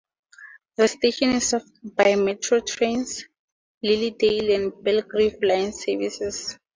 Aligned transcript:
The 0.77 0.87
station 0.87 1.29
is 1.33 1.49
served 1.49 1.95
by 1.95 2.15
Metro 2.15 2.59
Trains' 2.61 3.23
Lilydale 3.85 4.55
and 4.55 4.83
Belgrave 4.83 5.37
line 5.43 5.71
services. 5.73 6.57